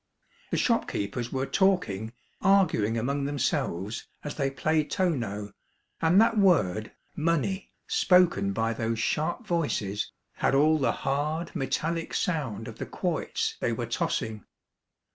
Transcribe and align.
The 0.49 0.57
shopkeepers 0.57 1.31
were 1.31 1.45
talking, 1.45 2.13
arguing 2.41 2.97
among 2.97 3.25
themselves, 3.25 4.07
as 4.23 4.33
they 4.33 4.49
played 4.49 4.89
tonjieau, 4.89 5.53
and 6.01 6.19
that 6.19 6.39
word" 6.39 6.91
money," 7.29 7.71
spoken 7.85 8.51
by 8.51 8.73
those 8.73 8.97
sharp 8.97 9.45
voices, 9.45 10.11
had 10.37 10.55
all 10.55 10.79
the 10.79 10.91
hard 11.05 11.55
metallic 11.55 12.15
sound 12.15 12.67
of 12.67 12.79
the 12.79 12.87
quoits 12.87 13.57
they 13.59 13.73
were 13.73 13.85
tossing. 13.85 14.43